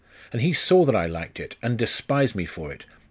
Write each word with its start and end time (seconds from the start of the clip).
And 0.33 0.41
he 0.41 0.51
saw 0.51 0.83
that 0.85 0.95
I 0.95 1.05
liked 1.05 1.39
it, 1.39 1.57
and 1.61 1.77
despised 1.77 2.33
me 2.33 2.47
for 2.47 2.71
it.... 2.73 2.87